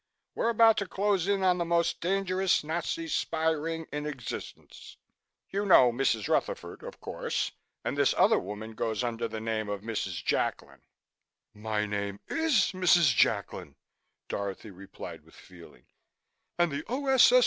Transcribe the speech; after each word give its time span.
We're 0.33 0.49
about 0.49 0.77
to 0.77 0.87
close 0.87 1.27
in 1.27 1.43
on 1.43 1.59
the 1.59 1.63
most 1.63 1.99
dangerous 2.01 2.63
Nazi 2.63 3.07
spy 3.07 3.51
ring 3.51 3.85
in 3.93 4.07
existence. 4.07 4.97
You 5.51 5.63
know 5.63 5.91
Mrs. 5.91 6.27
Rutherford, 6.27 6.81
of 6.81 6.99
course, 6.99 7.51
and 7.85 7.95
this 7.95 8.15
other 8.17 8.39
woman 8.39 8.73
goes 8.73 9.03
under 9.03 9.27
the 9.27 9.39
name 9.39 9.69
of 9.69 9.81
Mrs. 9.81 10.23
Jacklin." 10.23 10.81
"My 11.53 11.85
name 11.85 12.19
is 12.29 12.71
Mrs. 12.73 13.13
Jacklin," 13.15 13.75
Dorothy 14.27 14.71
replied 14.71 15.21
with 15.21 15.35
feeling, 15.35 15.85
"and 16.57 16.71
the 16.71 16.83
O.S.S. 16.87 17.39